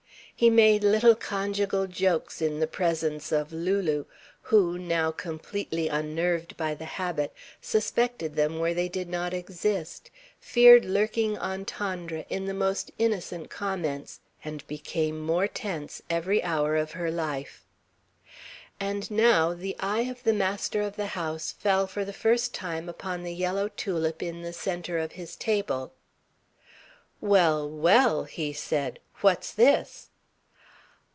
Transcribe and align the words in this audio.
He 0.33 0.49
made 0.49 0.83
little 0.83 1.13
conjugal 1.13 1.85
jokes 1.85 2.41
in 2.41 2.59
the 2.59 2.65
presence 2.65 3.31
of 3.31 3.53
Lulu 3.53 4.05
who, 4.41 4.75
now 4.79 5.11
completely 5.11 5.87
unnerved 5.87 6.57
by 6.57 6.73
the 6.73 6.85
habit, 6.85 7.31
suspected 7.61 8.35
them 8.35 8.57
where 8.57 8.73
they 8.73 8.89
did 8.89 9.07
not 9.07 9.35
exist, 9.35 10.09
feared 10.39 10.83
lurking 10.83 11.37
entendre 11.37 12.25
in 12.27 12.45
the 12.47 12.55
most 12.55 12.89
innocent 12.97 13.51
comments, 13.51 14.19
and 14.43 14.65
became 14.65 15.19
more 15.19 15.47
tense 15.47 16.01
every 16.09 16.41
hour 16.43 16.75
of 16.75 16.93
her 16.93 17.11
life. 17.11 17.63
And 18.79 19.11
now 19.11 19.53
the 19.53 19.75
eye 19.79 20.07
of 20.09 20.23
the 20.23 20.33
master 20.33 20.81
of 20.81 20.95
the 20.95 21.07
house 21.13 21.51
fell 21.51 21.85
for 21.85 22.03
the 22.03 22.13
first 22.13 22.51
time 22.51 22.89
upon 22.89 23.21
the 23.21 23.35
yellow 23.35 23.67
tulip 23.67 24.23
in 24.23 24.41
the 24.41 24.53
centre 24.53 24.97
of 24.97 25.11
his 25.11 25.35
table. 25.35 25.93
"Well, 27.19 27.69
well!" 27.69 28.23
he 28.23 28.53
said. 28.53 28.97
"What's 29.21 29.51
this?" 29.53 30.07